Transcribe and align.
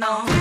너 0.00 0.39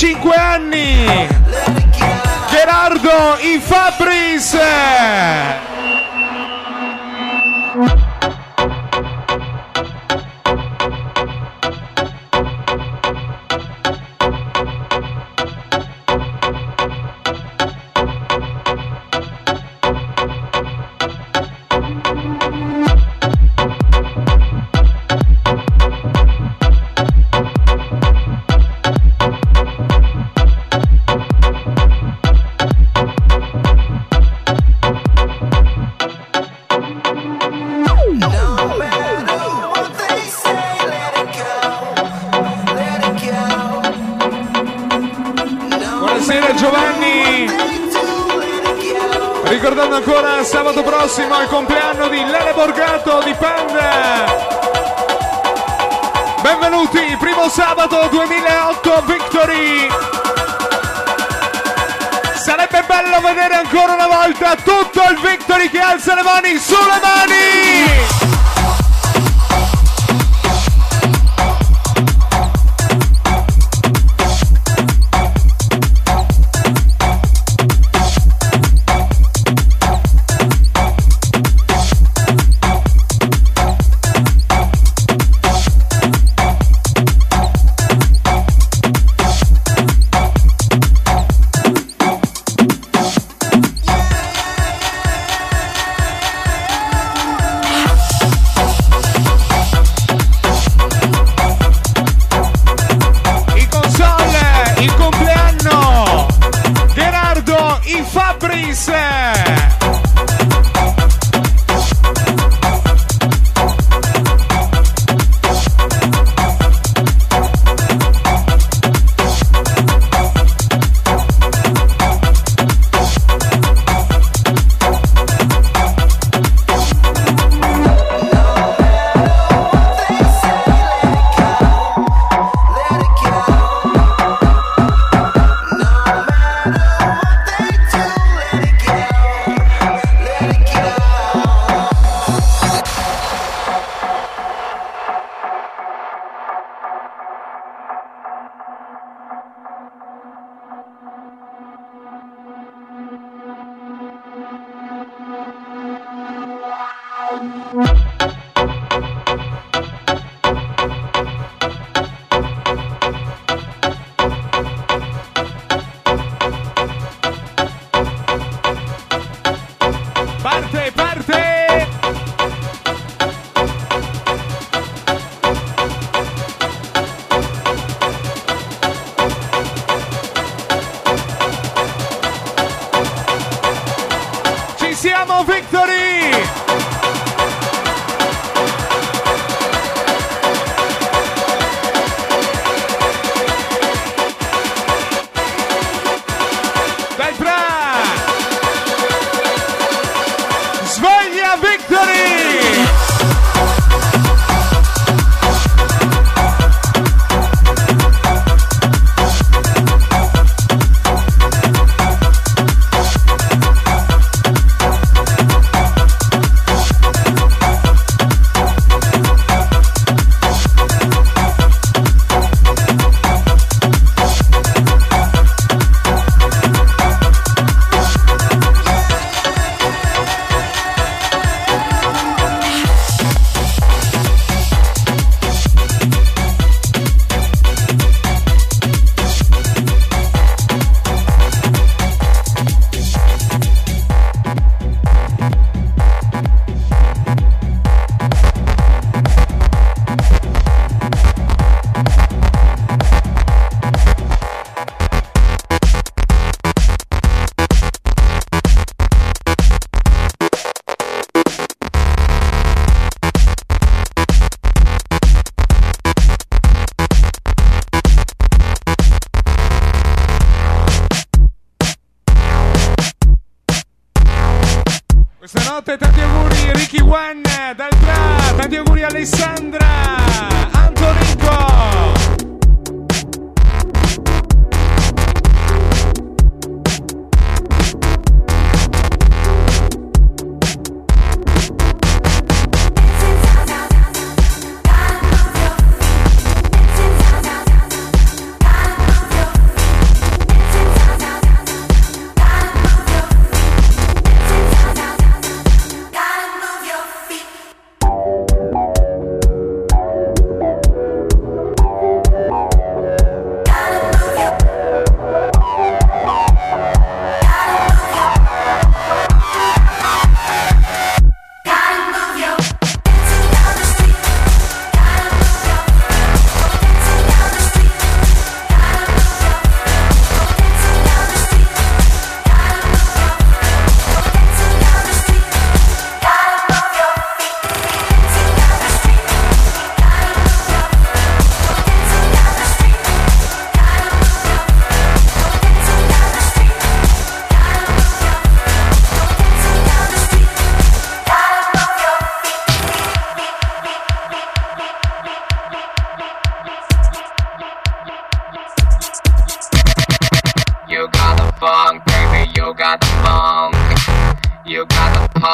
5 0.00 0.39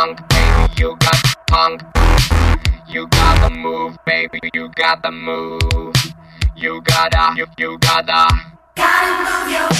funk, 0.06 0.28
baby, 0.28 0.74
you 0.78 0.96
got 0.98 1.22
the 1.22 1.36
funk. 1.50 1.82
You 2.88 3.08
got 3.08 3.48
the 3.48 3.56
move, 3.56 3.98
baby, 4.06 4.38
you 4.54 4.68
got 4.74 5.02
the 5.02 5.10
move. 5.10 5.94
You 6.54 6.80
gotta, 6.82 7.34
you, 7.36 7.46
you 7.58 7.78
gotta. 7.78 8.28
Gotta 8.76 9.46
move 9.46 9.50
your 9.52 9.75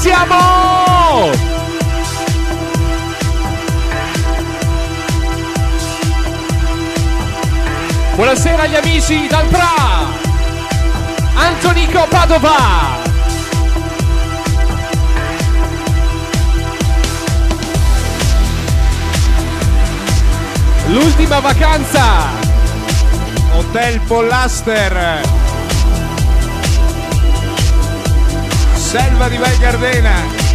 siamo! 0.00 1.30
Buonasera 8.14 8.62
agli 8.62 8.76
amici 8.76 9.26
dal 9.28 9.46
Pra, 9.48 10.08
Antonico 11.34 12.06
Padova. 12.08 12.98
L'ultima 20.86 21.40
vacanza, 21.40 22.04
Hotel 23.52 24.00
Pollaster. 24.00 25.39
Selva 28.90 29.28
di 29.28 29.36
Val 29.36 29.56
Gardena. 29.58 30.49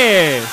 López. 0.00 0.49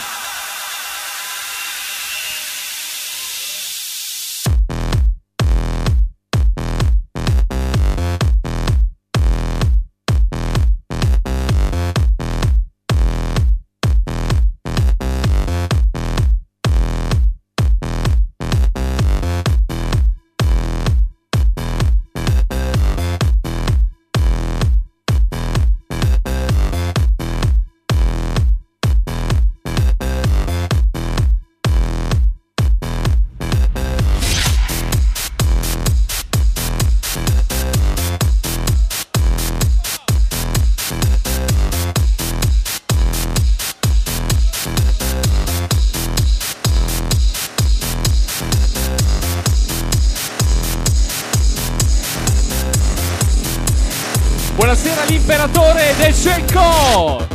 Go。 56.57 57.26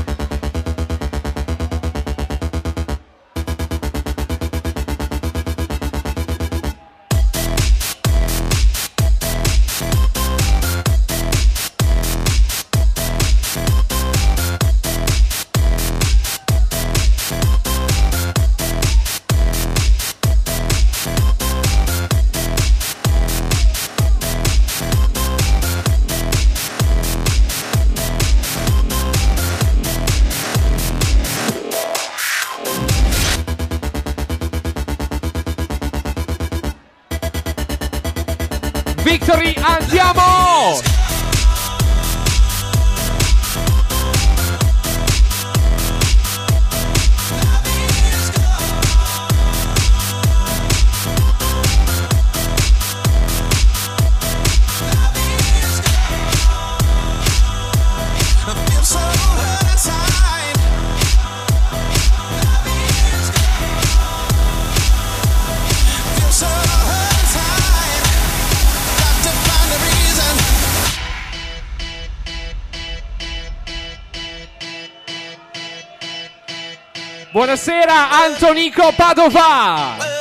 Buonasera 77.32 78.10
Antonico 78.26 78.92
Padova. 78.92 80.11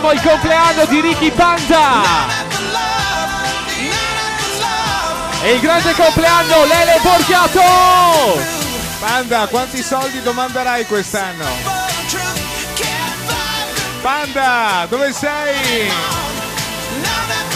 Prossimo 0.00 0.12
il 0.12 0.20
compleanno 0.22 0.84
di 0.86 1.00
Ricky 1.00 1.30
Panda. 1.30 2.02
E 5.42 5.52
il 5.52 5.60
grande 5.60 5.94
compleanno 5.94 6.64
Lele 6.64 6.98
Borghiato. 7.02 8.40
Panda, 8.98 9.46
quanti 9.46 9.82
soldi 9.82 10.22
domanderai 10.22 10.86
quest'anno? 10.86 11.44
Panda, 14.00 14.86
dove 14.88 15.12
sei? 15.12 15.90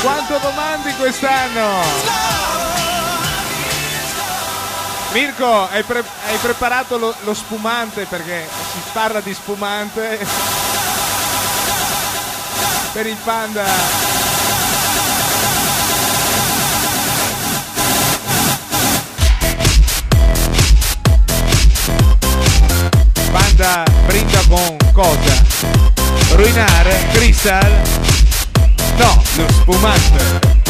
Quanto 0.00 0.38
domandi 0.38 0.94
quest'anno? 0.94 1.82
Mirko, 5.12 5.68
hai, 5.70 5.82
pre- 5.84 6.04
hai 6.26 6.36
preparato 6.38 6.98
lo, 6.98 7.14
lo 7.20 7.34
spumante 7.34 8.04
perché 8.04 8.48
si 8.72 8.80
parla 8.92 9.20
di 9.20 9.32
spumante 9.32 10.26
per 12.94 13.06
il 13.08 13.16
panda. 13.24 13.64
Panda 23.32 23.82
brinda 24.06 24.40
con 24.48 24.76
cosa? 24.92 25.42
Ruinare? 26.34 27.08
Crystal? 27.12 27.82
No, 28.96 29.22
lo 29.34 29.48
spumante. 29.48 30.63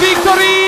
Victory! 0.00 0.63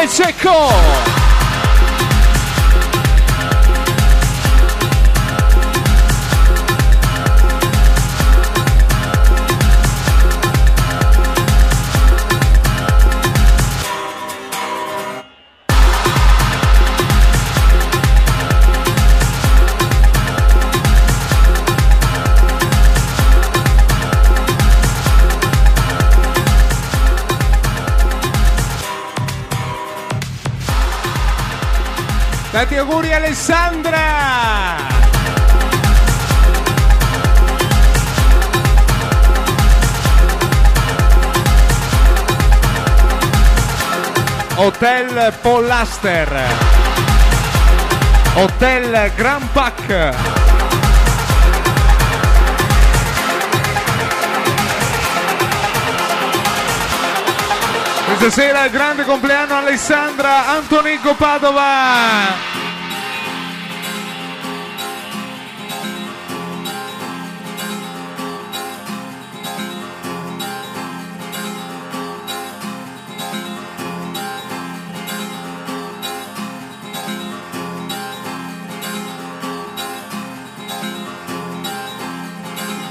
De 0.00 0.08
Checo. 0.08 0.89
Hotel 44.82 45.34
Pollaster. 45.42 46.26
Hotel 48.32 49.12
Grand 49.14 49.46
Pack. 49.52 50.14
Questa 58.06 58.30
sera 58.30 58.64
il 58.64 58.70
grande 58.70 59.04
compleanno 59.04 59.54
Alessandra 59.54 60.48
Antonico 60.48 61.14
Padova. 61.14 62.69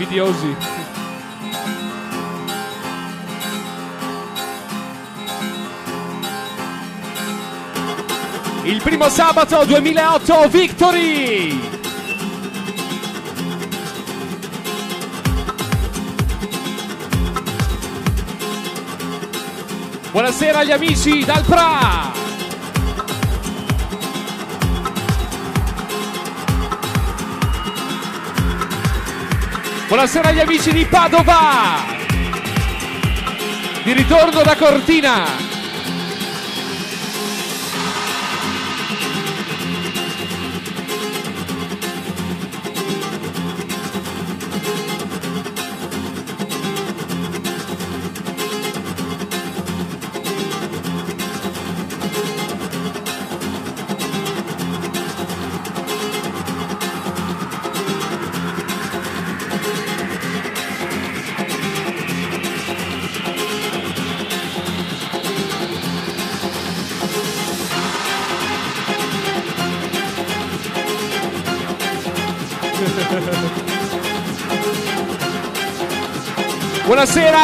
Invidiosi. 0.10 0.56
Il 8.64 8.82
primo 8.82 9.08
sabato 9.10 9.64
2008 9.66 10.48
Victory! 10.50 11.60
Buonasera 20.12 20.60
agli 20.60 20.72
amici 20.72 21.24
dal 21.24 21.44
Pra! 21.44 22.09
Buonasera 29.90 30.30
agli 30.30 30.40
amici 30.40 30.72
di 30.72 30.86
Padova! 30.86 31.84
Di 33.82 33.92
ritorno 33.92 34.44
da 34.44 34.56
Cortina! 34.56 35.49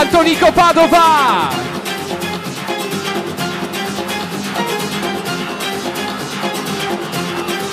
Antonico 0.06 0.52
Padova! 0.52 1.50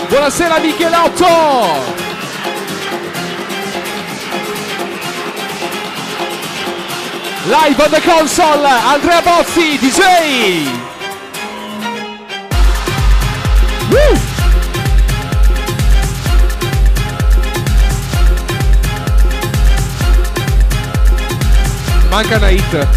Buonasera 0.09 0.59
Michelotto! 0.61 1.27
Live 7.45 7.81
on 7.81 7.91
the 7.91 8.01
console, 8.01 8.65
Andrea 8.65 9.21
Bozzi, 9.21 9.77
DJ! 9.77 10.71
Woo! 13.91 14.32
Manca 22.13 22.37
una 22.37 22.51
hit. 22.51 22.89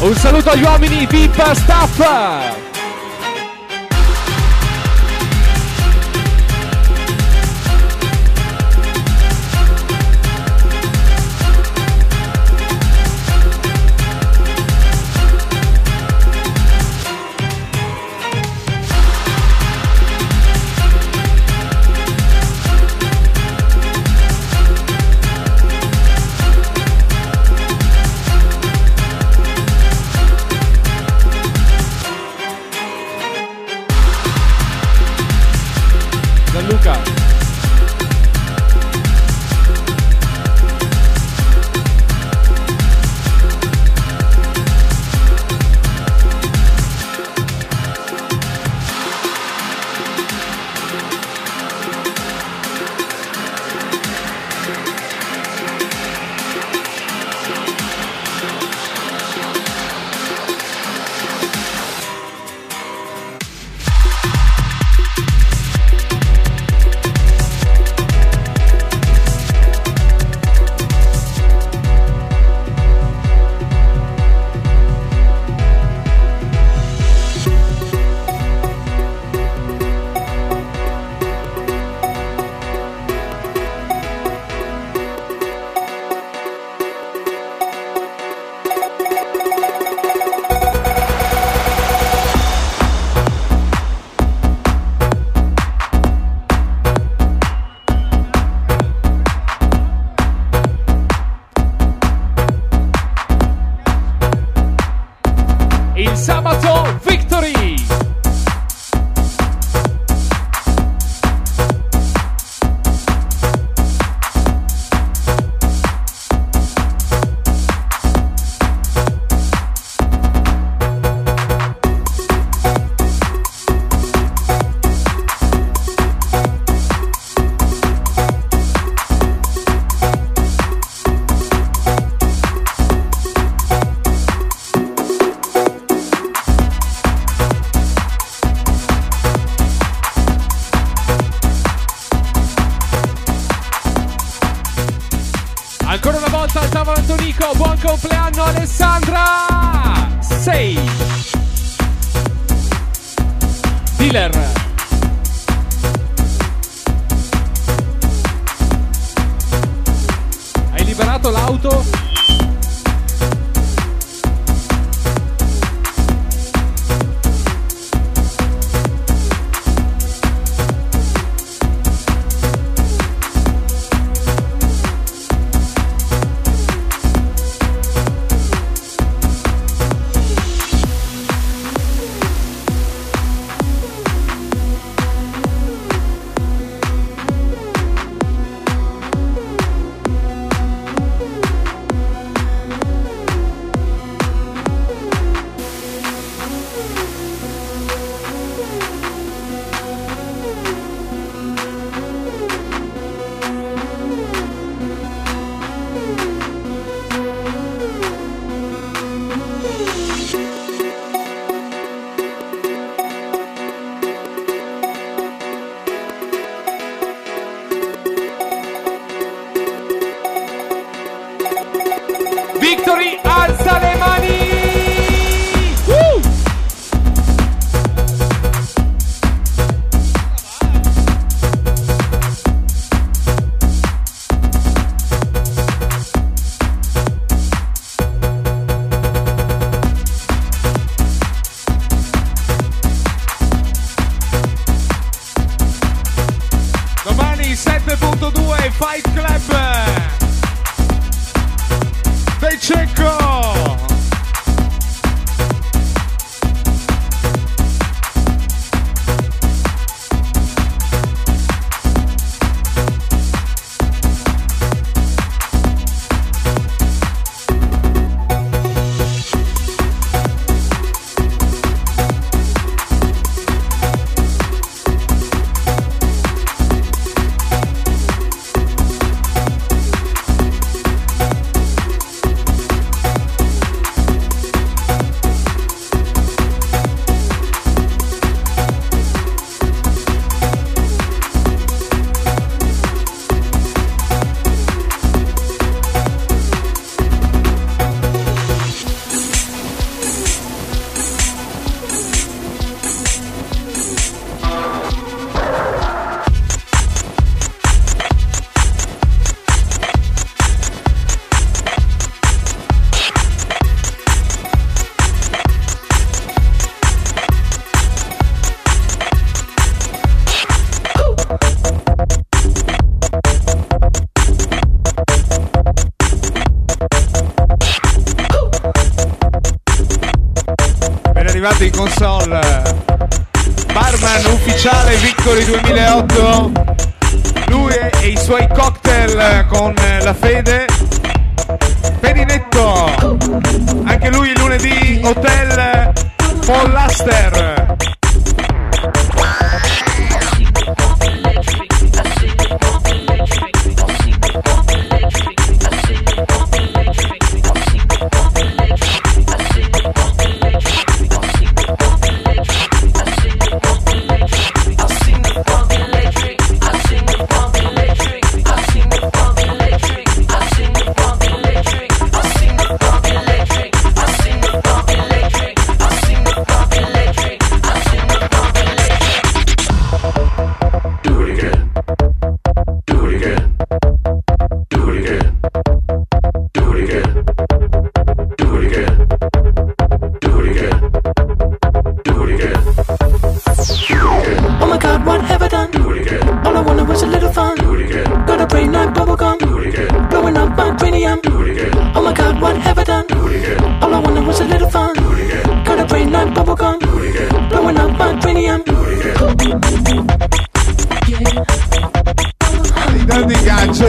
Un 0.00 0.16
saluto 0.16 0.50
agli 0.50 0.62
uomini 0.62 1.06
VIP 1.06 1.52
staff! 1.52 2.63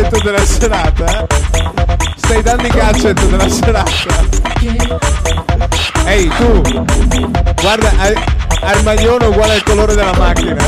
gadget 0.09 0.23
della 0.23 0.45
serata? 0.45 1.05
Eh? 1.05 1.25
Stai 2.15 2.41
dando 2.43 2.67
i 2.67 2.69
gadget 2.69 3.25
della 3.25 3.49
serata? 3.49 3.91
Ehi 6.05 6.27
tu, 6.27 6.61
guarda, 7.61 7.91
Armaglione 8.61 9.25
uguale 9.25 9.53
al 9.53 9.63
colore 9.63 9.95
della 9.95 10.15
macchina. 10.15 10.63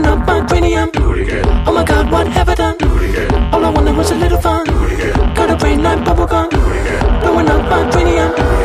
blowing 0.00 0.18
up 0.18 0.26
my 0.26 0.46
cranium. 0.46 0.90
It. 0.94 1.46
Oh 1.66 1.72
my 1.72 1.84
god, 1.84 2.10
what 2.10 2.28
have 2.28 2.48
I 2.48 2.54
done? 2.54 2.76
It. 2.80 3.32
All 3.52 3.64
I 3.64 3.70
wanted 3.70 3.96
was 3.96 4.10
a 4.10 4.14
little 4.14 4.40
fun. 4.40 4.66
Got 5.34 5.50
a 5.50 5.56
brain 5.56 5.82
like 5.82 6.00
bubblegum. 6.00 6.50
Blowing 7.20 7.48
up 7.48 7.70
my 7.70 7.90
cranium. 7.90 8.55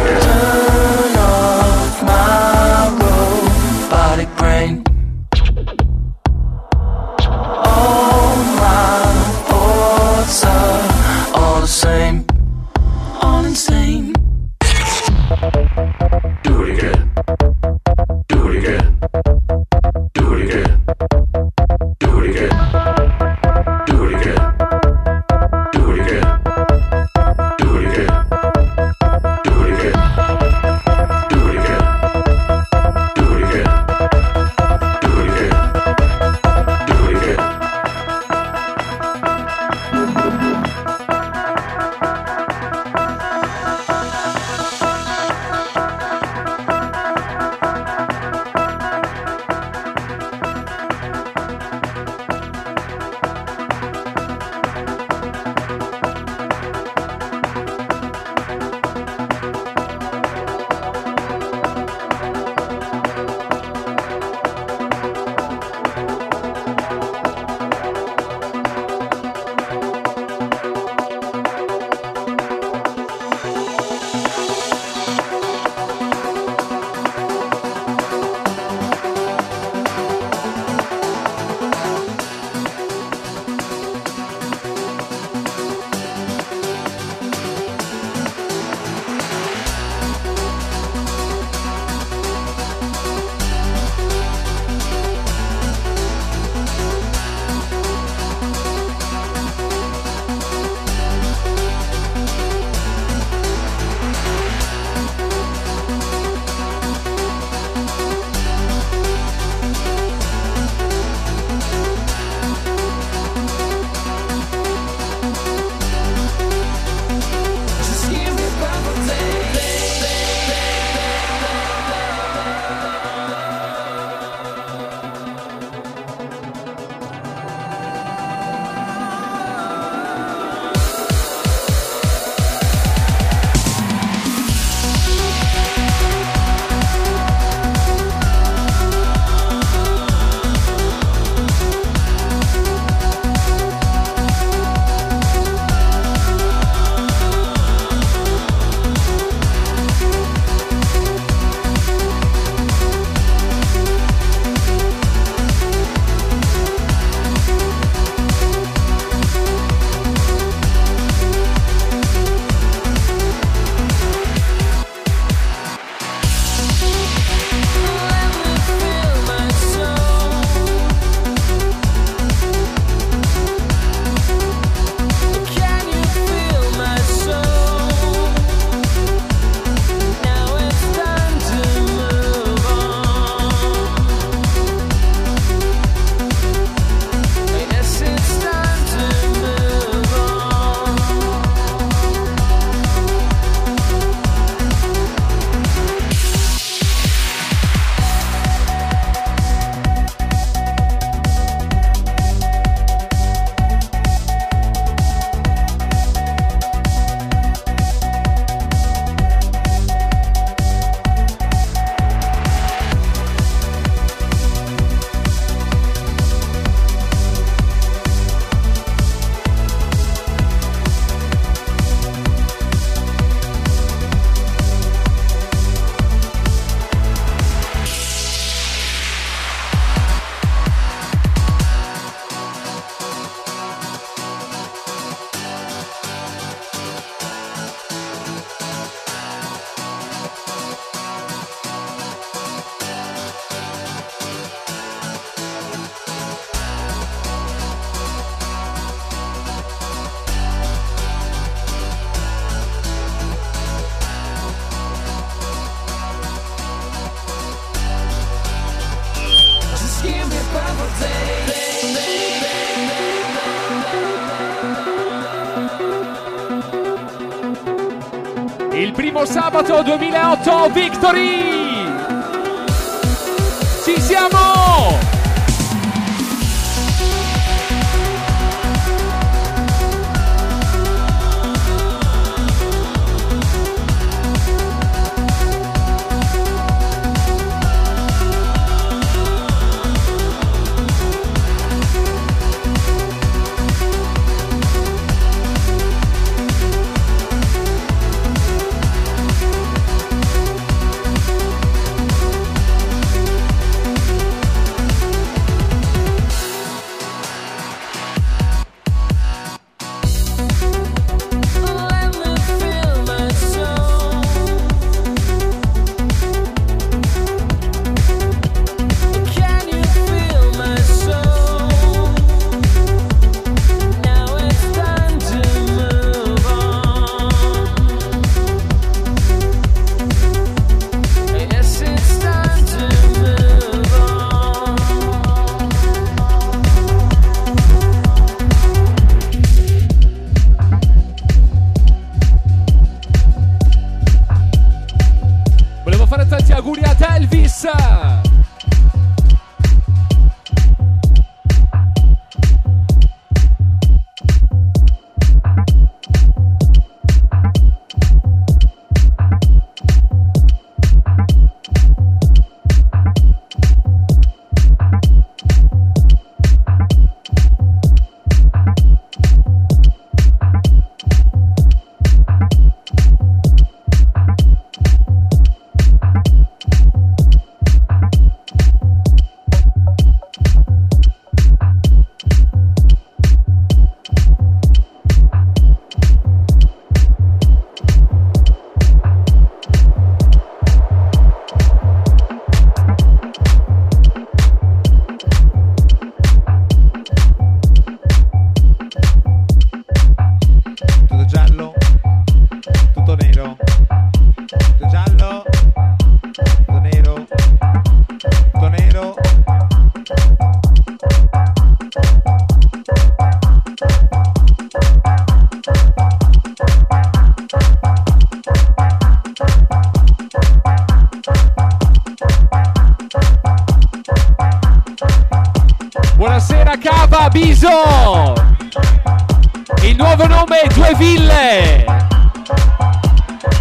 Nome 430.27 430.55
Due 430.73 430.95
Ville. 430.97 431.85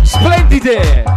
Splendide. 0.05 1.10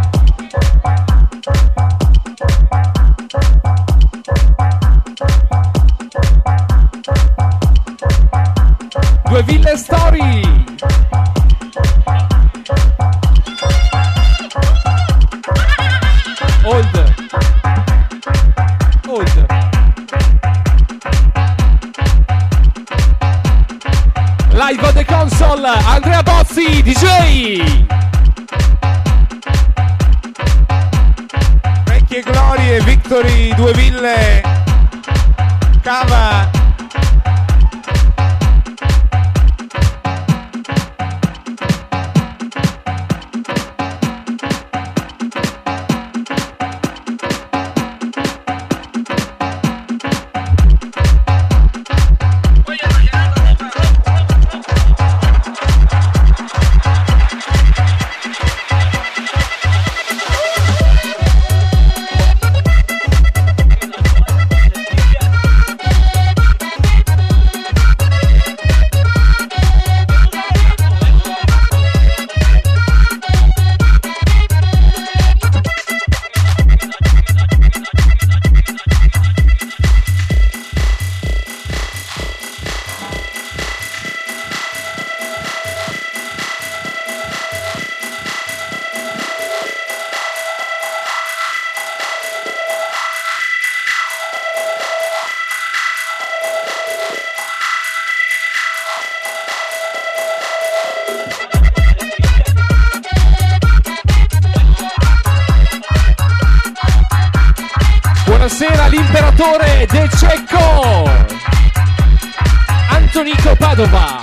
Antonico 113.84 114.13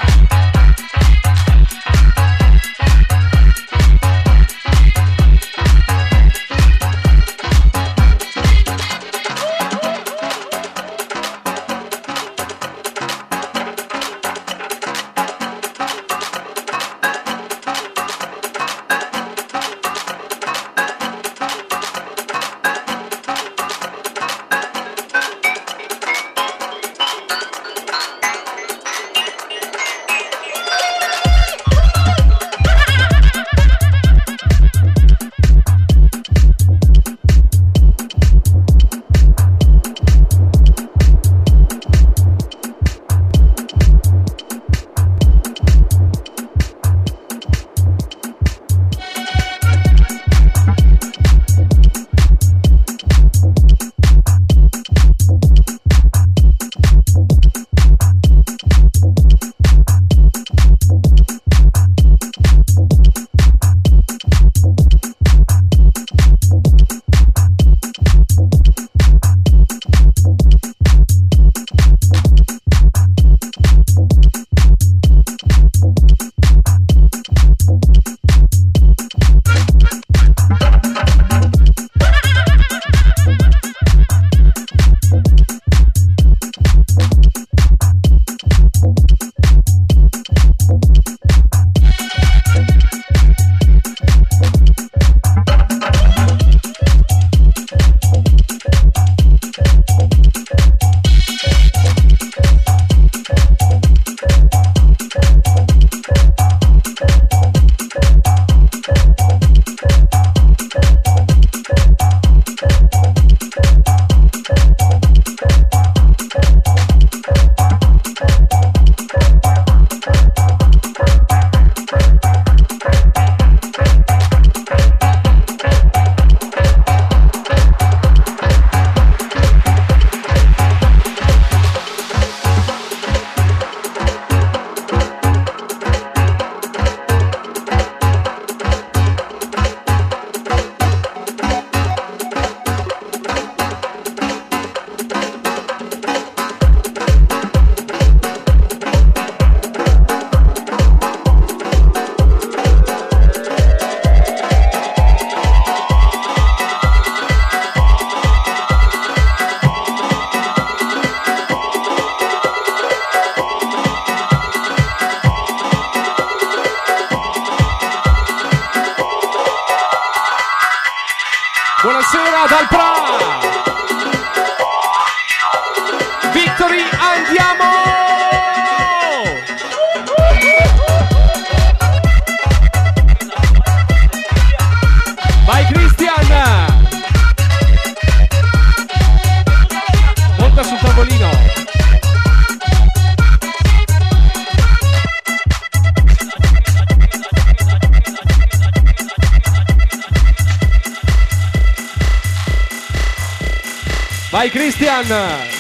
Vai 204.42 204.50
Christian! 204.50 205.51